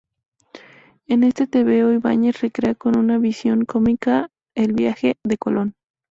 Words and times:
En 1.05 1.23
este 1.23 1.45
tebeo 1.45 1.93
Ibáñez 1.93 2.41
recrea 2.41 2.73
con 2.73 2.97
una 2.97 3.19
visión 3.19 3.65
cómica 3.65 4.31
el 4.55 4.73
viaje 4.73 5.19
de 5.23 5.37
Colón. 5.37 5.75